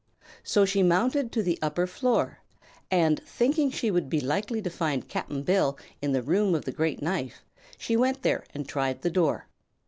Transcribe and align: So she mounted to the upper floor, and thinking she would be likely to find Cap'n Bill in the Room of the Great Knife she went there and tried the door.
So 0.43 0.65
she 0.65 0.81
mounted 0.81 1.31
to 1.31 1.43
the 1.43 1.59
upper 1.61 1.85
floor, 1.85 2.39
and 2.89 3.21
thinking 3.23 3.69
she 3.69 3.91
would 3.91 4.09
be 4.09 4.19
likely 4.19 4.59
to 4.59 4.69
find 4.71 5.07
Cap'n 5.07 5.43
Bill 5.43 5.77
in 6.01 6.11
the 6.11 6.23
Room 6.23 6.55
of 6.55 6.65
the 6.65 6.71
Great 6.71 7.03
Knife 7.03 7.45
she 7.77 7.95
went 7.95 8.23
there 8.23 8.43
and 8.51 8.67
tried 8.67 9.03
the 9.03 9.11
door. 9.11 9.45